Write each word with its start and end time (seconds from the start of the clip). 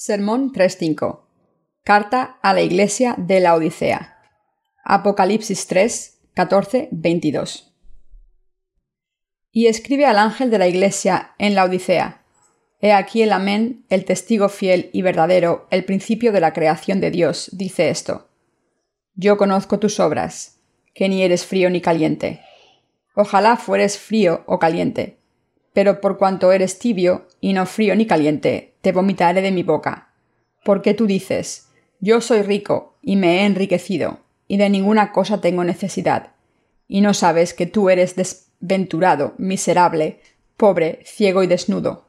Sermón 0.00 0.52
3.5. 0.52 1.22
Carta 1.82 2.38
a 2.40 2.54
la 2.54 2.62
Iglesia 2.62 3.16
de 3.18 3.40
la 3.40 3.56
Odisea. 3.56 4.16
Apocalipsis 4.84 5.66
3, 5.66 6.20
14, 6.34 6.88
22. 6.92 7.74
Y 9.50 9.66
escribe 9.66 10.06
al 10.06 10.18
ángel 10.18 10.52
de 10.52 10.58
la 10.58 10.68
Iglesia 10.68 11.34
en 11.38 11.56
la 11.56 11.64
Odisea. 11.64 12.22
He 12.80 12.92
aquí 12.92 13.22
el 13.22 13.32
Amén, 13.32 13.86
el 13.88 14.04
testigo 14.04 14.48
fiel 14.48 14.88
y 14.92 15.02
verdadero, 15.02 15.66
el 15.72 15.84
principio 15.84 16.30
de 16.30 16.42
la 16.42 16.52
creación 16.52 17.00
de 17.00 17.10
Dios, 17.10 17.50
dice 17.54 17.90
esto. 17.90 18.28
Yo 19.16 19.36
conozco 19.36 19.80
tus 19.80 19.98
obras, 19.98 20.60
que 20.94 21.08
ni 21.08 21.24
eres 21.24 21.44
frío 21.44 21.70
ni 21.70 21.80
caliente. 21.80 22.40
Ojalá 23.16 23.56
fueres 23.56 23.98
frío 23.98 24.44
o 24.46 24.60
caliente, 24.60 25.18
pero 25.72 26.00
por 26.00 26.18
cuanto 26.18 26.52
eres 26.52 26.78
tibio 26.78 27.26
y 27.40 27.52
no 27.52 27.66
frío 27.66 27.96
ni 27.96 28.06
caliente, 28.06 28.67
te 28.80 28.92
vomitaré 28.92 29.42
de 29.42 29.52
mi 29.52 29.62
boca. 29.62 30.12
Porque 30.64 30.94
tú 30.94 31.06
dices, 31.06 31.68
yo 32.00 32.20
soy 32.20 32.42
rico 32.42 32.96
y 33.02 33.16
me 33.16 33.40
he 33.40 33.46
enriquecido, 33.46 34.20
y 34.46 34.56
de 34.56 34.70
ninguna 34.70 35.12
cosa 35.12 35.40
tengo 35.40 35.64
necesidad, 35.64 36.32
y 36.86 37.00
no 37.00 37.14
sabes 37.14 37.54
que 37.54 37.66
tú 37.66 37.90
eres 37.90 38.16
desventurado, 38.16 39.34
miserable, 39.38 40.20
pobre, 40.56 41.00
ciego 41.04 41.42
y 41.42 41.46
desnudo. 41.46 42.06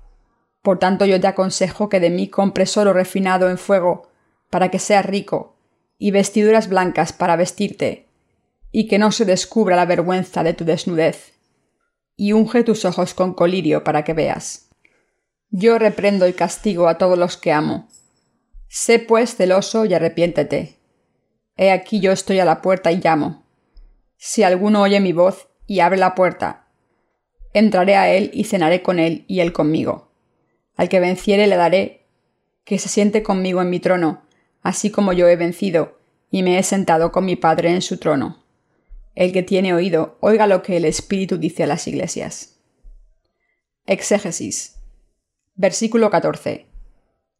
Por 0.62 0.80
tanto 0.80 1.05
yo 1.05 1.20
te 1.20 1.28
aconsejo 1.28 1.90
que 1.90 2.00
de 2.00 2.09
mí 2.09 2.28
compres 2.28 2.78
oro 2.78 2.94
refinado 2.94 3.50
en 3.50 3.58
fuego, 3.58 4.09
para 4.50 4.70
que 4.70 4.80
seas 4.80 5.06
rico, 5.06 5.56
y 5.98 6.12
vestiduras 6.12 6.70
blancas 6.70 7.14
para 7.14 7.36
vestirte, 7.36 8.08
y 8.72 8.88
que 8.88 9.00
no 9.00 9.12
se 9.12 9.26
descubra 9.26 9.76
la 9.76 9.86
vergüenza 9.86 10.44
de 10.44 10.54
tu 10.54 10.66
desnudez, 10.66 11.33
y 12.16 12.33
unge 12.33 12.64
tus 12.64 12.86
ojos 12.86 13.14
con 13.14 13.33
colirio 13.33 13.83
para 13.83 14.04
que 14.04 14.14
veas. 14.14 14.69
Yo 15.52 15.80
reprendo 15.80 16.28
y 16.28 16.33
castigo 16.33 16.88
a 16.88 17.00
todos 17.00 17.17
los 17.17 17.36
que 17.36 17.52
amo. 17.52 17.88
Sé 18.67 19.00
pues 19.00 19.36
celoso 19.36 19.86
y 19.86 19.95
arrepiéntete. 19.95 20.78
He 21.58 21.72
aquí 21.72 22.00
yo 22.00 22.11
estoy 22.11 22.39
a 22.39 22.45
la 22.45 22.61
puerta 22.61 22.92
y 22.92 22.97
llamo. 22.97 23.44
Si 24.16 24.44
alguno 24.44 24.81
oye 24.83 25.00
mi 25.00 25.11
voz 25.11 25.47
y 25.66 25.80
abre 25.80 25.97
la 25.97 26.14
puerta, 26.14 26.67
entraré 27.53 27.95
a 27.95 28.14
él 28.14 28.30
y 28.31 28.44
cenaré 28.44 28.83
con 28.83 29.00
él 29.00 29.25
y 29.27 29.39
él 29.39 29.52
conmigo. 29.52 30.11
Al 30.75 30.88
que 30.88 31.00
venciere 31.00 31.47
le 31.47 31.55
daré 31.55 32.05
que 32.64 32.77
se 32.77 32.88
siente 32.88 33.23
conmigo 33.23 33.61
en 33.61 33.72
mi 33.72 33.80
trono, 33.80 34.22
así 34.61 34.92
como 34.92 35.14
yo 35.14 35.27
he 35.27 35.36
vencido 35.36 35.97
y 36.30 36.44
me 36.44 36.59
he 36.59 36.64
sentado 36.64 37.11
con 37.11 37.25
mi 37.25 37.36
Padre 37.36 37.72
en 37.72 37.81
su 37.81 37.97
trono. 37.97 38.44
El 39.16 39.33
que 39.33 39.42
tiene 39.42 39.73
oído, 39.73 40.17
oiga 40.22 40.45
lo 40.45 40.61
que 40.61 40.77
el 40.77 40.86
Espíritu 40.86 41.38
dice 41.38 41.64
a 41.64 41.67
las 41.67 41.88
iglesias. 41.88 42.59
Exégesis. 43.88 44.78
Versículo 45.61 46.09
14. 46.09 46.67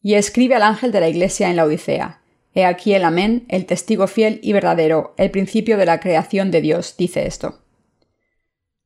Y 0.02 0.16
escribe 0.16 0.56
al 0.56 0.64
ángel 0.64 0.92
de 0.92 1.00
la 1.00 1.08
iglesia 1.08 1.50
en 1.50 1.56
la 1.56 1.64
Odisea. 1.64 2.20
He 2.54 2.66
aquí 2.66 2.94
el 2.94 3.06
Amén, 3.06 3.46
el 3.48 3.66
testigo 3.66 4.08
fiel 4.08 4.42
y 4.44 4.52
verdadero, 4.52 5.14
el 5.16 5.32
principio 5.32 5.78
de 5.78 5.86
la 5.86 6.02
creación 6.02 6.52
de 6.52 6.60
Dios, 6.60 6.96
dice 6.98 7.26
esto. 7.26 7.62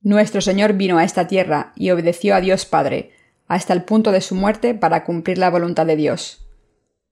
Nuestro 0.01 0.39
Señor 0.39 0.73
vino 0.73 0.99
a 0.99 1.03
esta 1.03 1.25
tierra 1.25 1.73
y 1.75 1.89
obedeció 1.89 2.35
a 2.35 2.41
Dios 2.41 2.67
Padre, 2.67 3.09
hasta 3.47 3.73
el 3.73 3.83
punto 3.83 4.11
de 4.11 4.21
su 4.21 4.35
muerte 4.35 4.75
para 4.75 5.03
cumplir 5.03 5.39
la 5.39 5.49
voluntad 5.49 5.87
de 5.87 5.95
Dios. 5.95 6.47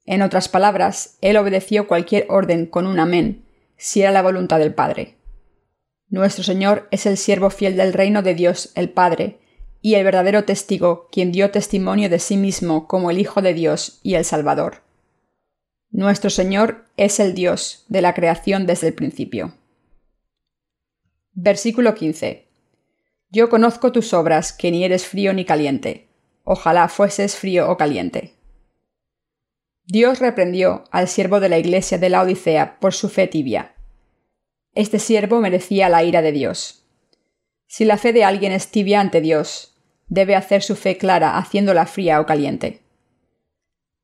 En 0.05 0.21
otras 0.21 0.47
palabras, 0.47 1.17
Él 1.21 1.37
obedeció 1.37 1.87
cualquier 1.87 2.27
orden 2.29 2.67
con 2.67 2.85
un 2.85 2.99
amén, 2.99 3.45
si 3.77 4.03
era 4.03 4.11
la 4.11 4.21
voluntad 4.21 4.59
del 4.59 4.75
Padre. 4.75 5.15
Nuestro 6.07 6.43
Señor 6.43 6.87
es 6.91 7.07
el 7.07 7.17
siervo 7.17 7.49
fiel 7.49 7.77
del 7.77 7.93
reino 7.93 8.21
de 8.21 8.35
Dios 8.35 8.73
el 8.75 8.91
Padre, 8.91 9.39
y 9.81 9.95
el 9.95 10.03
verdadero 10.03 10.45
testigo, 10.45 11.09
quien 11.11 11.31
dio 11.31 11.51
testimonio 11.51 12.09
de 12.09 12.19
sí 12.19 12.37
mismo 12.37 12.87
como 12.87 13.11
el 13.11 13.19
Hijo 13.19 13.41
de 13.41 13.53
Dios 13.53 13.99
y 14.03 14.15
el 14.15 14.25
Salvador. 14.25 14.83
Nuestro 15.89 16.29
Señor 16.29 16.85
es 16.97 17.19
el 17.19 17.33
Dios 17.33 17.85
de 17.89 18.01
la 18.01 18.13
creación 18.13 18.65
desde 18.65 18.87
el 18.87 18.93
principio. 18.93 19.55
Versículo 21.33 21.95
15. 21.95 22.47
Yo 23.29 23.49
conozco 23.49 23.91
tus 23.91 24.13
obras, 24.13 24.53
que 24.53 24.71
ni 24.71 24.83
eres 24.83 25.05
frío 25.05 25.33
ni 25.33 25.45
caliente. 25.45 26.07
Ojalá 26.43 26.87
fueses 26.87 27.35
frío 27.35 27.69
o 27.71 27.77
caliente. 27.77 28.35
Dios 29.85 30.19
reprendió 30.19 30.83
al 30.91 31.07
siervo 31.07 31.39
de 31.39 31.49
la 31.49 31.57
iglesia 31.57 31.97
de 31.97 32.09
la 32.09 32.21
Odisea 32.21 32.79
por 32.79 32.93
su 32.93 33.09
fe 33.09 33.27
tibia. 33.27 33.75
Este 34.73 34.99
siervo 34.99 35.41
merecía 35.41 35.89
la 35.89 36.03
ira 36.03 36.21
de 36.21 36.31
Dios. 36.31 36.85
Si 37.67 37.85
la 37.85 37.97
fe 37.97 38.13
de 38.13 38.23
alguien 38.23 38.51
es 38.51 38.69
tibia 38.69 38.99
ante 38.99 39.21
Dios, 39.21 39.70
debe 40.11 40.35
hacer 40.35 40.61
su 40.61 40.75
fe 40.75 40.97
clara 40.97 41.37
haciéndola 41.37 41.85
fría 41.85 42.19
o 42.19 42.25
caliente. 42.25 42.81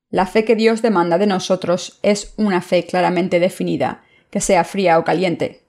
La 0.09 0.25
fe 0.25 0.45
que 0.45 0.56
Dios 0.56 0.81
demanda 0.81 1.18
de 1.18 1.28
nosotros 1.28 2.00
es 2.01 2.34
una 2.38 2.62
fe 2.62 2.85
claramente 2.85 3.41
definida, 3.41 4.03
que 4.29 4.40
sea 4.40 4.63
fría 4.63 5.00
o 5.00 5.03
caliente. 5.03 5.66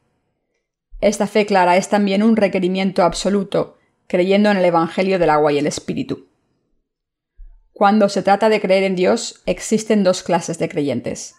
Esta 1.00 1.26
fe 1.26 1.44
clara 1.44 1.76
es 1.76 1.88
también 1.88 2.22
un 2.22 2.36
requerimiento 2.36 3.02
absoluto, 3.02 3.78
creyendo 4.06 4.48
en 4.50 4.58
el 4.58 4.64
Evangelio 4.64 5.18
del 5.18 5.30
agua 5.30 5.52
y 5.52 5.58
el 5.58 5.66
Espíritu. 5.66 6.28
Cuando 7.72 8.08
se 8.08 8.22
trata 8.22 8.48
de 8.48 8.60
creer 8.60 8.84
en 8.84 8.94
Dios, 8.94 9.42
existen 9.44 10.04
dos 10.04 10.22
clases 10.22 10.60
de 10.60 10.68
creyentes. 10.68 11.34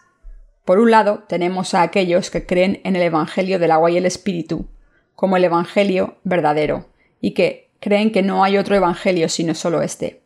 Por 0.65 0.77
un 0.79 0.91
lado, 0.91 1.23
tenemos 1.29 1.73
a 1.73 1.83
aquellos 1.83 2.29
que 2.29 2.45
creen 2.45 2.81
en 2.83 2.97
el 2.97 3.03
Evangelio 3.03 3.59
del 3.59 3.71
agua 3.71 3.91
y 3.91 3.97
el 3.97 4.05
Espíritu, 4.05 4.67
como 5.15 5.37
el 5.37 5.45
Evangelio 5.45 6.17
verdadero, 6.25 6.87
y 7.21 7.33
que, 7.33 7.68
creen 7.79 8.11
que 8.11 8.21
no 8.21 8.43
hay 8.43 8.57
otro 8.57 8.75
evangelio 8.75 9.29
sino 9.29 9.55
solo 9.55 9.81
este. 9.81 10.21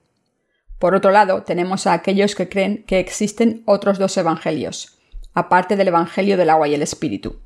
Por 0.80 0.96
otro 0.96 1.12
lado, 1.12 1.44
tenemos 1.44 1.88
a 1.88 1.94
aquellos 1.94 2.36
que 2.36 2.50
creen 2.50 2.84
que 2.84 3.00
existen 3.00 3.64
otros 3.66 4.00
dos 4.00 4.18
evangelios, 4.18 5.00
aparte 5.34 5.75
del 5.75 5.88
evangelio 5.88 6.36
del 6.36 6.50
agua 6.50 6.68
y 6.68 6.74
el 6.74 6.81
espíritu. 6.81 7.40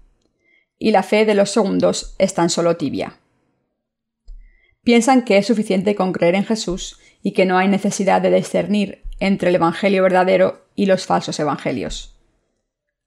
Y 0.80 0.92
la 0.92 1.04
fe 1.04 1.26
de 1.26 1.36
los 1.36 1.52
segundos 1.52 2.16
es 2.18 2.34
tan 2.34 2.50
solo 2.50 2.78
tibia. 2.78 3.20
Piensan 4.84 5.24
que 5.24 5.38
es 5.38 5.46
suficiente 5.46 5.96
con 5.96 6.14
creer 6.14 6.36
en 6.36 6.46
Jesús 6.46 7.00
y 7.22 7.34
que 7.34 7.46
no 7.46 7.58
hay 7.58 7.68
necesidad 7.68 8.22
de 8.22 8.32
discernir 8.32 9.04
entre 9.20 9.50
el 9.50 9.56
evangelio 9.56 10.04
verdadero 10.04 10.66
y 10.76 10.86
los 10.86 11.06
falsos 11.06 11.40
evangelios. 11.40 12.16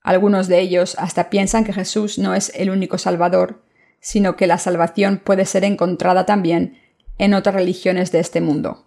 Algunos 0.02 0.48
de 0.48 0.60
ellos 0.60 0.96
hasta 0.98 1.30
piensan 1.30 1.64
que 1.64 1.72
Jesús 1.72 2.18
no 2.18 2.34
es 2.34 2.52
el 2.54 2.70
único 2.70 2.98
Salvador, 2.98 3.62
sino 4.00 4.36
que 4.36 4.46
la 4.46 4.58
salvación 4.58 5.18
puede 5.24 5.44
ser 5.44 5.64
encontrada 5.64 6.24
también 6.24 6.78
en 7.20 7.34
otras 7.34 7.54
religiones 7.54 8.12
de 8.12 8.18
este 8.18 8.40
mundo. 8.40 8.86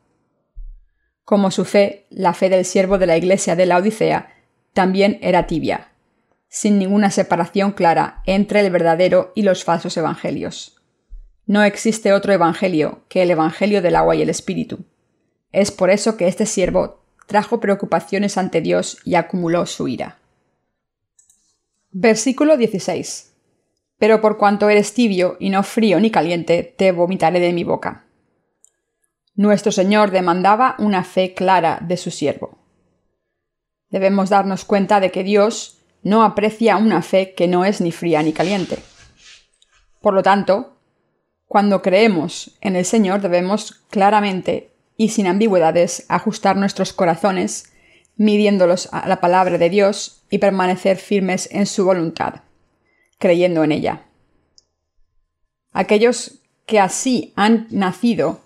Como 1.24 1.52
su 1.52 1.66
fe, 1.66 2.08
la 2.10 2.34
fe 2.34 2.50
del 2.50 2.66
siervo 2.66 2.98
de 2.98 3.06
la 3.06 3.16
iglesia 3.16 3.56
de 3.56 3.68
la 3.68 3.78
Odisea, 3.78 4.34
también 4.74 5.20
era 5.22 5.46
tibia, 5.46 5.92
sin 6.50 6.80
ninguna 6.80 7.12
separación 7.12 7.74
clara 7.74 8.24
entre 8.26 8.62
el 8.62 8.72
verdadero 8.72 9.32
y 9.36 9.44
los 9.44 9.64
falsos 9.64 9.96
evangelios. 9.98 10.82
No 11.46 11.64
existe 11.64 12.12
otro 12.12 12.34
evangelio 12.34 13.04
que 13.08 13.22
el 13.22 13.30
evangelio 13.30 13.84
del 13.84 13.96
agua 13.96 14.16
y 14.16 14.24
el 14.24 14.32
espíritu. 14.32 14.84
Es 15.52 15.70
por 15.70 15.92
eso 15.92 16.18
que 16.18 16.28
este 16.28 16.48
siervo 16.48 17.04
trajo 17.28 17.60
preocupaciones 17.60 18.40
ante 18.40 18.62
Dios 18.62 18.98
y 19.06 19.14
acumuló 19.14 19.68
su 19.68 19.88
ira. 19.88 20.18
Versículo 21.92 22.58
16. 22.58 23.32
Pero 24.00 24.22
por 24.22 24.40
cuanto 24.40 24.70
eres 24.70 24.96
tibio 24.96 25.38
y 25.40 25.52
no 25.52 25.62
frío 25.62 26.00
ni 26.00 26.10
caliente, 26.10 26.74
te 26.76 26.92
vomitaré 26.92 27.40
de 27.40 27.54
mi 27.54 27.64
boca. 27.64 28.08
Nuestro 29.36 29.72
Señor 29.72 30.12
demandaba 30.12 30.76
una 30.78 31.04
fe 31.04 31.34
clara 31.34 31.80
de 31.82 31.98
su 31.98 32.12
siervo. 32.12 32.60
Debemos 33.90 34.30
darnos 34.30 34.64
cuenta 34.64 35.00
de 35.00 35.12
que 35.12 35.24
Dios 35.24 35.80
no 36.04 36.24
aprecia 36.24 36.78
una 36.78 37.02
fe 37.02 37.34
que 37.34 37.48
no 37.48 37.66
es 37.66 37.82
ni 37.82 37.92
fría 37.92 38.22
ni 38.22 38.34
caliente. 38.34 38.78
Por 40.02 40.14
lo 40.14 40.22
tanto, 40.22 40.78
cuando 41.48 41.82
creemos 41.82 42.58
en 42.62 42.76
el 42.76 42.86
Señor 42.86 43.22
debemos 43.22 43.84
claramente 43.90 44.76
y 44.98 45.10
sin 45.10 45.26
ambigüedades 45.26 46.06
ajustar 46.10 46.56
nuestros 46.56 46.94
corazones, 46.94 47.74
midiéndolos 48.16 48.90
a 48.92 49.08
la 49.08 49.20
palabra 49.20 49.58
de 49.58 49.70
Dios 49.70 50.26
y 50.30 50.38
permanecer 50.38 50.98
firmes 50.98 51.50
en 51.52 51.66
su 51.66 51.86
voluntad, 51.86 52.42
creyendo 53.18 53.64
en 53.64 53.72
ella. 53.72 54.04
Aquellos 55.72 56.42
que 56.68 56.80
así 56.80 57.34
han 57.36 57.68
nacido 57.72 58.43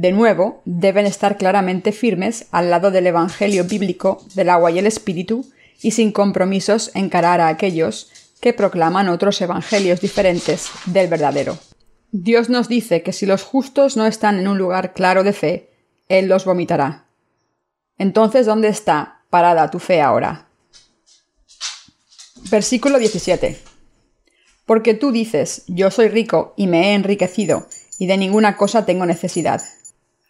de 0.00 0.12
nuevo, 0.12 0.62
deben 0.64 1.04
estar 1.04 1.36
claramente 1.36 1.92
firmes 1.92 2.46
al 2.52 2.70
lado 2.70 2.90
del 2.90 3.06
Evangelio 3.06 3.64
bíblico 3.64 4.24
del 4.34 4.48
agua 4.48 4.70
y 4.70 4.78
el 4.78 4.86
Espíritu 4.86 5.44
y 5.82 5.90
sin 5.90 6.10
compromisos 6.10 6.90
encarar 6.94 7.42
a 7.42 7.48
aquellos 7.48 8.10
que 8.40 8.54
proclaman 8.54 9.10
otros 9.10 9.38
evangelios 9.42 10.00
diferentes 10.00 10.70
del 10.86 11.08
verdadero. 11.08 11.58
Dios 12.12 12.48
nos 12.48 12.66
dice 12.66 13.02
que 13.02 13.12
si 13.12 13.26
los 13.26 13.42
justos 13.42 13.98
no 13.98 14.06
están 14.06 14.38
en 14.38 14.48
un 14.48 14.56
lugar 14.56 14.94
claro 14.94 15.22
de 15.22 15.34
fe, 15.34 15.70
Él 16.08 16.28
los 16.28 16.46
vomitará. 16.46 17.04
Entonces, 17.98 18.46
¿dónde 18.46 18.68
está 18.68 19.20
parada 19.28 19.70
tu 19.70 19.80
fe 19.80 20.00
ahora? 20.00 20.48
Versículo 22.50 22.98
17. 22.98 23.60
Porque 24.64 24.94
tú 24.94 25.12
dices, 25.12 25.64
yo 25.66 25.90
soy 25.90 26.08
rico 26.08 26.54
y 26.56 26.68
me 26.68 26.88
he 26.88 26.94
enriquecido, 26.94 27.68
y 27.98 28.06
de 28.06 28.16
ninguna 28.16 28.56
cosa 28.56 28.86
tengo 28.86 29.04
necesidad 29.04 29.60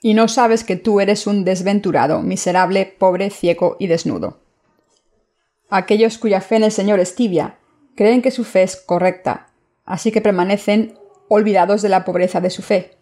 y 0.03 0.15
no 0.15 0.29
sabes 0.29 0.65
que 0.65 0.77
tú 0.77 1.01
eres 1.01 1.27
un 1.27 1.45
desventurado, 1.45 2.23
miserable, 2.23 2.87
pobre, 2.99 3.31
ciego 3.31 3.77
y 3.79 3.87
desnudo. 3.87 4.41
Aquellos 5.69 6.19
cuya 6.19 6.41
fe 6.41 6.57
en 6.57 6.65
el 6.65 6.73
Señor 6.73 7.01
es 7.01 7.15
tibia, 7.15 7.59
creen 7.95 8.23
que 8.23 8.31
su 8.31 8.45
fe 8.45 8.63
es 8.63 8.77
correcta, 8.77 9.49
así 9.85 10.11
que 10.11 10.21
permanecen 10.21 10.99
olvidados 11.29 11.83
de 11.83 11.91
la 11.91 12.05
pobreza 12.05 12.41
de 12.41 12.51
su 12.51 12.63
fe. 12.63 12.97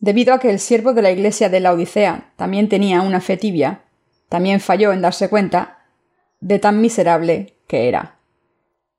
Debido 0.00 0.34
a 0.34 0.40
que 0.40 0.50
el 0.50 0.58
siervo 0.58 0.92
de 0.92 1.02
la 1.02 1.10
iglesia 1.10 1.48
de 1.48 1.60
la 1.60 1.72
Odisea 1.72 2.32
también 2.36 2.68
tenía 2.68 3.00
una 3.00 3.20
fe 3.20 3.36
tibia, 3.36 3.84
también 4.28 4.60
falló 4.60 4.92
en 4.92 5.00
darse 5.00 5.28
cuenta 5.28 5.86
de 6.40 6.58
tan 6.58 6.80
miserable 6.80 7.56
que 7.68 7.88
era. 7.88 8.18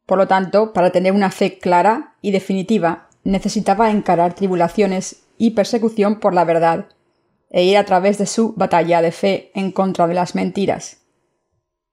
Por 0.05 0.17
lo 0.17 0.27
tanto, 0.27 0.71
para 0.73 0.91
tener 0.91 1.11
una 1.11 1.29
fe 1.29 1.59
clara 1.59 2.15
y 2.21 2.31
definitiva, 2.31 3.09
necesitaba 3.23 3.91
encarar 3.91 4.33
tribulaciones 4.33 5.24
y 5.37 5.51
persecución 5.51 6.19
por 6.19 6.33
la 6.33 6.43
verdad, 6.43 6.89
e 7.49 7.63
ir 7.63 7.77
a 7.77 7.85
través 7.85 8.17
de 8.17 8.25
su 8.25 8.53
batalla 8.53 9.01
de 9.01 9.11
fe 9.11 9.51
en 9.55 9.71
contra 9.71 10.07
de 10.07 10.13
las 10.13 10.35
mentiras. 10.35 10.97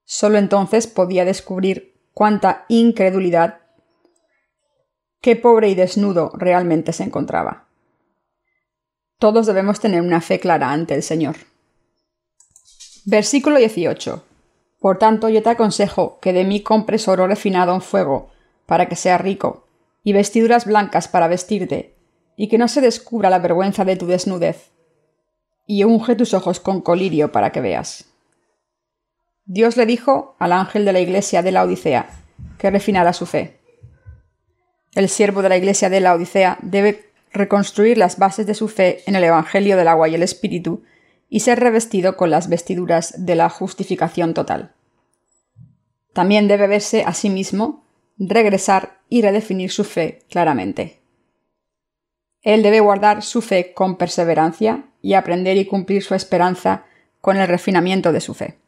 Solo 0.03 0.37
entonces 0.37 0.87
podía 0.87 1.25
descubrir 1.25 2.01
cuánta 2.13 2.65
incredulidad, 2.67 3.59
qué 5.21 5.35
pobre 5.35 5.69
y 5.69 5.75
desnudo 5.75 6.31
realmente 6.33 6.91
se 6.91 7.03
encontraba. 7.03 7.67
Todos 9.19 9.45
debemos 9.45 9.79
tener 9.79 10.01
una 10.01 10.19
fe 10.19 10.39
clara 10.39 10.71
ante 10.71 10.95
el 10.95 11.03
Señor. 11.03 11.37
Versículo 13.05 13.57
18. 13.57 14.23
Por 14.79 14.97
tanto, 14.97 15.29
yo 15.29 15.41
te 15.41 15.49
aconsejo 15.49 16.19
que 16.19 16.33
de 16.33 16.43
mí 16.43 16.61
compres 16.61 17.07
oro 17.07 17.25
refinado 17.25 17.73
en 17.73 17.81
fuego, 17.81 18.31
para 18.65 18.89
que 18.89 18.97
sea 18.97 19.17
rico, 19.17 19.65
y 20.03 20.11
vestiduras 20.11 20.65
blancas 20.65 21.07
para 21.07 21.29
vestirte, 21.29 21.92
y 22.35 22.49
que 22.49 22.57
no 22.57 22.67
se 22.67 22.81
descubra 22.81 23.29
la 23.29 23.39
vergüenza 23.39 23.85
de 23.85 23.95
tu 23.95 24.07
desnudez, 24.07 24.71
y 25.65 25.83
unge 25.83 26.15
tus 26.15 26.33
ojos 26.33 26.59
con 26.59 26.81
colirio 26.81 27.31
para 27.31 27.51
que 27.51 27.61
veas. 27.61 28.05
Dios 29.45 29.77
le 29.77 29.85
dijo 29.85 30.35
al 30.39 30.53
ángel 30.53 30.85
de 30.85 30.93
la 30.93 30.99
iglesia 30.99 31.41
de 31.41 31.51
la 31.51 31.63
Odisea 31.63 32.09
que 32.57 32.71
refinara 32.71 33.13
su 33.13 33.25
fe. 33.25 33.59
El 34.95 35.09
siervo 35.09 35.41
de 35.41 35.49
la 35.49 35.57
iglesia 35.57 35.89
de 35.89 35.99
la 35.99 36.13
Odisea 36.13 36.57
debe 36.61 37.11
reconstruir 37.31 37.97
las 37.97 38.17
bases 38.17 38.45
de 38.45 38.53
su 38.53 38.67
fe 38.67 39.03
en 39.05 39.15
el 39.15 39.23
Evangelio 39.23 39.75
del 39.75 39.87
agua 39.87 40.07
y 40.07 40.15
el 40.15 40.23
Espíritu 40.23 40.83
y 41.29 41.41
ser 41.41 41.59
revestido 41.59 42.15
con 42.15 42.29
las 42.29 42.47
vestiduras 42.47 43.25
de 43.25 43.35
la 43.35 43.49
justificación 43.49 44.33
total. 44.33 44.73
También 46.13 46.47
debe 46.47 46.67
verse 46.67 47.03
a 47.05 47.13
sí 47.13 47.29
mismo, 47.29 47.85
regresar 48.19 48.99
y 49.09 49.23
redefinir 49.23 49.71
su 49.71 49.83
fe 49.83 50.19
claramente. 50.29 51.02
Él 52.43 52.61
debe 52.61 52.81
guardar 52.81 53.23
su 53.23 53.41
fe 53.41 53.73
con 53.73 53.97
perseverancia 53.97 54.83
y 55.01 55.13
aprender 55.15 55.57
y 55.57 55.65
cumplir 55.65 56.03
su 56.03 56.13
esperanza 56.13 56.85
con 57.21 57.37
el 57.37 57.47
refinamiento 57.47 58.11
de 58.11 58.21
su 58.21 58.33
fe. 58.33 58.59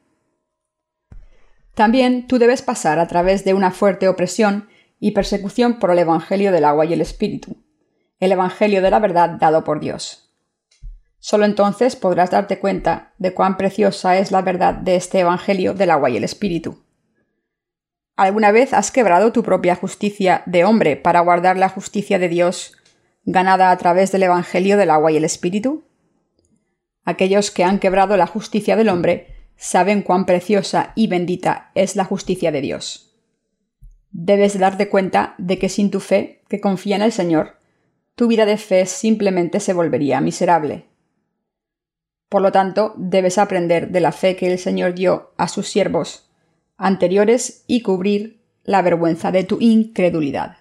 También 1.75 2.25
tú 2.25 2.39
debes 2.39 2.62
pasar 2.62 3.00
a 3.00 3.07
través 3.07 3.44
de 3.44 3.54
una 3.54 3.72
fuerte 3.72 4.07
opresión 4.07 4.69
y 5.00 5.12
persecución 5.12 5.77
por 5.77 5.92
el 5.92 6.00
Evangelio 6.00 6.54
del 6.54 6.63
agua 6.63 6.86
y 6.86 6.94
el 6.94 7.01
Espíritu, 7.01 7.57
el 8.22 8.31
Evangelio 8.31 8.81
de 8.81 8.92
la 8.92 9.00
verdad 9.00 9.31
dado 9.31 9.66
por 9.66 9.81
Dios. 9.81 10.33
Solo 11.19 11.44
entonces 11.44 11.98
podrás 11.98 12.31
darte 12.31 12.60
cuenta 12.60 13.13
de 13.18 13.33
cuán 13.33 13.57
preciosa 13.57 14.18
es 14.18 14.31
la 14.31 14.42
verdad 14.42 14.74
de 14.74 14.95
este 14.95 15.19
Evangelio 15.19 15.74
del 15.74 15.92
agua 15.92 16.10
y 16.10 16.18
el 16.18 16.24
Espíritu. 16.24 16.86
¿Alguna 18.16 18.54
vez 18.54 18.74
has 18.74 18.92
quebrado 18.92 19.33
tu 19.33 19.44
propia 19.44 19.75
justicia 19.75 20.44
de 20.45 20.63
hombre 20.63 20.95
para 20.95 21.19
guardar 21.19 21.57
la 21.57 21.68
justicia 21.68 22.19
de 22.19 22.30
Dios 22.30 22.77
ganada 23.25 23.72
a 23.72 23.77
través 23.77 24.12
del 24.12 24.24
Evangelio 24.24 24.77
del 24.77 24.92
agua 24.92 25.12
y 25.12 25.18
el 25.18 25.25
Espíritu? 25.25 25.83
Aquellos 27.04 27.51
que 27.51 27.63
han 27.63 27.80
quebrado 27.80 28.18
la 28.18 28.27
justicia 28.27 28.75
del 28.75 28.89
hombre 28.89 29.27
saben 29.57 30.01
cuán 30.01 30.25
preciosa 30.25 30.94
y 30.95 31.07
bendita 31.07 31.72
es 31.75 31.95
la 31.95 32.06
justicia 32.06 32.51
de 32.51 32.62
Dios. 32.62 33.16
Debes 34.12 34.57
darte 34.57 34.89
cuenta 34.89 35.36
de 35.38 35.60
que 35.60 35.69
sin 35.69 35.92
tu 35.92 36.00
fe, 36.00 36.42
que 36.48 36.62
confía 36.62 36.95
en 36.95 37.01
el 37.01 37.12
Señor, 37.12 37.57
tu 38.16 38.27
vida 38.27 38.45
de 38.45 38.57
fe 38.57 38.86
simplemente 38.86 39.60
se 39.60 39.74
volvería 39.74 40.22
miserable. 40.22 40.86
Por 42.30 42.42
lo 42.42 42.51
tanto, 42.51 42.94
debes 42.98 43.38
aprender 43.38 43.89
de 43.89 44.00
la 44.00 44.12
fe 44.12 44.36
que 44.36 44.51
el 44.51 44.57
Señor 44.57 44.95
dio 44.95 45.33
a 45.38 45.48
sus 45.48 45.68
siervos 45.68 46.25
anteriores 46.77 47.63
y 47.68 47.81
cubrir 47.81 48.42
la 48.63 48.81
vergüenza 48.81 49.31
de 49.31 49.44
tu 49.44 49.57
incredulidad. 49.60 50.57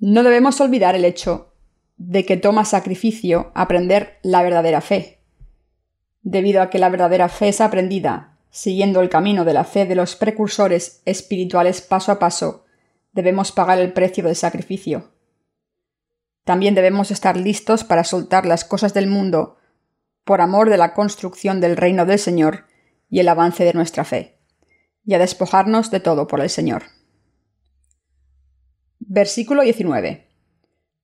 No 0.00 0.22
debemos 0.22 0.60
olvidar 0.62 0.96
el 0.96 1.04
hecho 1.04 1.52
de 1.98 2.24
que 2.24 2.38
toma 2.38 2.64
sacrificio 2.64 3.52
aprender 3.54 4.18
la 4.22 4.42
verdadera 4.42 4.80
fe. 4.80 5.20
Debido 6.22 6.62
a 6.62 6.70
que 6.70 6.78
la 6.78 6.88
verdadera 6.88 7.28
fe 7.28 7.48
es 7.48 7.60
aprendida 7.60 8.38
siguiendo 8.50 9.02
el 9.02 9.10
camino 9.10 9.44
de 9.44 9.52
la 9.52 9.64
fe 9.64 9.84
de 9.84 9.94
los 9.94 10.16
precursores 10.16 11.02
espirituales 11.04 11.82
paso 11.82 12.12
a 12.12 12.18
paso, 12.18 12.64
debemos 13.12 13.52
pagar 13.52 13.78
el 13.78 13.92
precio 13.92 14.24
del 14.24 14.36
sacrificio. 14.36 15.12
También 16.44 16.74
debemos 16.74 17.10
estar 17.10 17.36
listos 17.36 17.84
para 17.84 18.02
soltar 18.02 18.46
las 18.46 18.64
cosas 18.64 18.94
del 18.94 19.06
mundo 19.06 19.58
por 20.24 20.40
amor 20.40 20.70
de 20.70 20.78
la 20.78 20.94
construcción 20.94 21.60
del 21.60 21.76
reino 21.76 22.06
del 22.06 22.18
Señor 22.18 22.64
y 23.10 23.20
el 23.20 23.28
avance 23.28 23.64
de 23.64 23.74
nuestra 23.74 24.04
fe, 24.04 24.38
y 25.04 25.12
a 25.12 25.18
despojarnos 25.18 25.90
de 25.90 26.00
todo 26.00 26.26
por 26.26 26.40
el 26.40 26.48
Señor. 26.48 26.84
Versículo 29.12 29.62
19. 29.62 30.28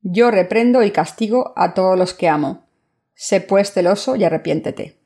Yo 0.02 0.30
reprendo 0.30 0.84
y 0.84 0.92
castigo 0.92 1.52
a 1.56 1.74
todos 1.74 1.98
los 1.98 2.14
que 2.14 2.28
amo. 2.28 2.68
Sé 3.16 3.40
pues 3.40 3.72
celoso 3.72 4.14
y 4.14 4.22
arrepiéntete. 4.22 5.00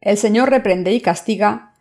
El 0.00 0.18
Señor 0.18 0.50
reprende 0.50 0.92
y 0.92 1.00
castiga 1.00 1.74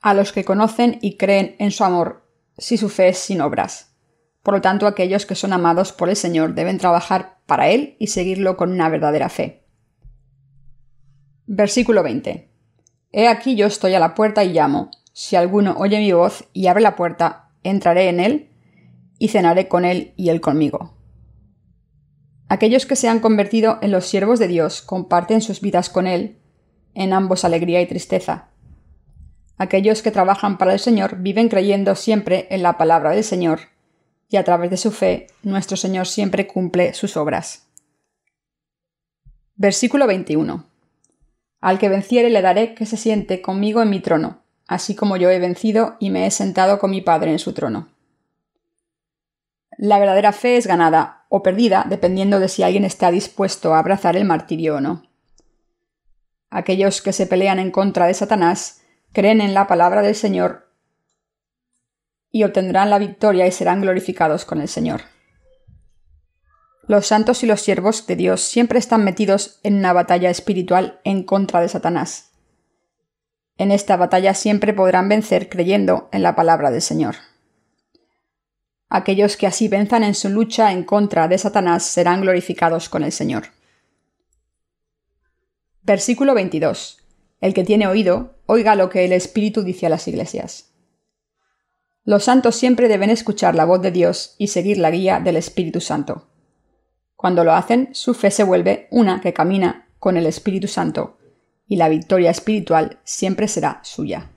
a 0.00 0.14
los 0.14 0.32
que 0.32 0.44
conocen 0.44 0.98
y 1.00 1.16
creen 1.16 1.54
en 1.60 1.70
su 1.70 1.84
amor, 1.84 2.28
si 2.58 2.76
su 2.76 2.88
fe 2.88 3.10
es 3.10 3.18
sin 3.18 3.40
obras. 3.40 3.94
Por 4.42 4.54
lo 4.54 4.60
tanto, 4.60 4.88
aquellos 4.88 5.26
que 5.26 5.36
son 5.36 5.52
amados 5.52 5.92
por 5.92 6.08
el 6.08 6.16
Señor 6.16 6.56
deben 6.56 6.78
trabajar 6.78 7.38
para 7.46 7.68
Él 7.68 7.94
y 8.00 8.08
seguirlo 8.08 8.56
con 8.56 8.72
una 8.72 8.88
verdadera 8.88 9.28
fe. 9.28 9.62
Versículo 11.46 12.02
20. 12.02 12.50
He 13.12 13.28
aquí 13.28 13.54
yo 13.54 13.68
estoy 13.68 13.94
a 13.94 14.00
la 14.00 14.16
puerta 14.16 14.42
y 14.42 14.52
llamo. 14.52 14.90
Si 15.12 15.36
alguno 15.36 15.76
oye 15.78 16.00
mi 16.00 16.12
voz 16.12 16.48
y 16.52 16.66
abre 16.66 16.82
la 16.82 16.96
puerta, 16.96 17.52
entraré 17.62 18.08
en 18.08 18.18
él 18.18 18.50
y 19.18 19.28
cenaré 19.28 19.68
con 19.68 19.84
él 19.84 20.12
y 20.16 20.28
él 20.28 20.40
conmigo. 20.40 20.94
Aquellos 22.48 22.86
que 22.86 22.96
se 22.96 23.08
han 23.08 23.20
convertido 23.20 23.78
en 23.80 23.90
los 23.90 24.06
siervos 24.06 24.38
de 24.38 24.48
Dios 24.48 24.82
comparten 24.82 25.40
sus 25.40 25.60
vidas 25.60 25.88
con 25.88 26.06
Él, 26.06 26.38
en 26.94 27.12
ambos 27.12 27.44
alegría 27.44 27.80
y 27.80 27.86
tristeza. 27.86 28.48
Aquellos 29.56 30.02
que 30.02 30.10
trabajan 30.10 30.58
para 30.58 30.72
el 30.72 30.78
Señor 30.78 31.16
viven 31.18 31.48
creyendo 31.48 31.94
siempre 31.94 32.46
en 32.50 32.62
la 32.62 32.76
palabra 32.76 33.10
del 33.10 33.24
Señor, 33.24 33.60
y 34.28 34.36
a 34.36 34.44
través 34.44 34.70
de 34.70 34.76
su 34.76 34.90
fe 34.90 35.28
nuestro 35.42 35.76
Señor 35.76 36.06
siempre 36.06 36.46
cumple 36.46 36.92
sus 36.94 37.16
obras. 37.16 37.66
Versículo 39.56 40.06
21. 40.06 40.66
Al 41.60 41.78
que 41.78 41.88
venciere 41.88 42.30
le 42.30 42.42
daré 42.42 42.74
que 42.74 42.84
se 42.84 42.96
siente 42.96 43.40
conmigo 43.40 43.80
en 43.80 43.90
mi 43.90 44.00
trono, 44.00 44.42
así 44.66 44.94
como 44.94 45.16
yo 45.16 45.30
he 45.30 45.38
vencido 45.38 45.96
y 45.98 46.10
me 46.10 46.26
he 46.26 46.30
sentado 46.30 46.78
con 46.78 46.90
mi 46.90 47.00
Padre 47.00 47.30
en 47.30 47.38
su 47.38 47.52
trono. 47.52 47.93
La 49.76 49.98
verdadera 49.98 50.32
fe 50.32 50.56
es 50.56 50.66
ganada 50.66 51.26
o 51.28 51.42
perdida 51.42 51.84
dependiendo 51.88 52.40
de 52.40 52.48
si 52.48 52.62
alguien 52.62 52.84
está 52.84 53.10
dispuesto 53.10 53.74
a 53.74 53.78
abrazar 53.78 54.16
el 54.16 54.24
martirio 54.24 54.76
o 54.76 54.80
no. 54.80 55.02
Aquellos 56.50 57.02
que 57.02 57.12
se 57.12 57.26
pelean 57.26 57.58
en 57.58 57.70
contra 57.70 58.06
de 58.06 58.14
Satanás 58.14 58.82
creen 59.12 59.40
en 59.40 59.54
la 59.54 59.66
palabra 59.66 60.02
del 60.02 60.14
Señor 60.14 60.72
y 62.30 62.44
obtendrán 62.44 62.90
la 62.90 62.98
victoria 62.98 63.46
y 63.46 63.52
serán 63.52 63.80
glorificados 63.80 64.44
con 64.44 64.60
el 64.60 64.68
Señor. 64.68 65.02
Los 66.86 67.06
santos 67.06 67.42
y 67.42 67.46
los 67.46 67.60
siervos 67.60 68.06
de 68.06 68.16
Dios 68.16 68.42
siempre 68.42 68.78
están 68.78 69.04
metidos 69.04 69.60
en 69.62 69.76
una 69.76 69.92
batalla 69.92 70.30
espiritual 70.30 71.00
en 71.04 71.22
contra 71.22 71.60
de 71.60 71.68
Satanás. 71.68 72.32
En 73.56 73.70
esta 73.70 73.96
batalla 73.96 74.34
siempre 74.34 74.74
podrán 74.74 75.08
vencer 75.08 75.48
creyendo 75.48 76.08
en 76.12 76.22
la 76.22 76.34
palabra 76.34 76.70
del 76.70 76.82
Señor. 76.82 77.16
Aquellos 78.88 79.36
que 79.36 79.46
así 79.46 79.68
venzan 79.68 80.04
en 80.04 80.14
su 80.14 80.28
lucha 80.28 80.72
en 80.72 80.84
contra 80.84 81.26
de 81.28 81.38
Satanás 81.38 81.84
serán 81.84 82.20
glorificados 82.20 82.88
con 82.88 83.02
el 83.02 83.12
Señor. 83.12 83.44
Versículo 85.82 86.34
22. 86.34 86.98
El 87.40 87.52
que 87.54 87.64
tiene 87.64 87.86
oído, 87.86 88.38
oiga 88.46 88.74
lo 88.74 88.88
que 88.88 89.04
el 89.04 89.12
Espíritu 89.12 89.62
dice 89.62 89.86
a 89.86 89.90
las 89.90 90.08
iglesias. 90.08 90.72
Los 92.04 92.24
santos 92.24 92.56
siempre 92.56 92.88
deben 92.88 93.10
escuchar 93.10 93.54
la 93.54 93.64
voz 93.64 93.80
de 93.82 93.90
Dios 93.90 94.34
y 94.38 94.48
seguir 94.48 94.78
la 94.78 94.90
guía 94.90 95.20
del 95.20 95.36
Espíritu 95.36 95.80
Santo. 95.80 96.28
Cuando 97.16 97.44
lo 97.44 97.52
hacen, 97.52 97.88
su 97.92 98.12
fe 98.12 98.30
se 98.30 98.44
vuelve 98.44 98.88
una 98.90 99.20
que 99.20 99.32
camina 99.32 99.88
con 99.98 100.18
el 100.18 100.26
Espíritu 100.26 100.68
Santo, 100.68 101.16
y 101.66 101.76
la 101.76 101.88
victoria 101.88 102.30
espiritual 102.30 102.98
siempre 103.04 103.48
será 103.48 103.80
suya. 103.82 104.30